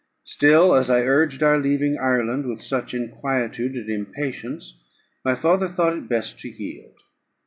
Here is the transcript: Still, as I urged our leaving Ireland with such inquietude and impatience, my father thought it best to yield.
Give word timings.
Still, 0.25 0.73
as 0.73 0.89
I 0.89 1.01
urged 1.03 1.43
our 1.43 1.59
leaving 1.59 1.95
Ireland 1.99 2.47
with 2.47 2.59
such 2.59 2.95
inquietude 2.95 3.75
and 3.75 3.87
impatience, 3.87 4.83
my 5.23 5.35
father 5.35 5.67
thought 5.67 5.95
it 5.95 6.09
best 6.09 6.39
to 6.39 6.49
yield. 6.49 6.99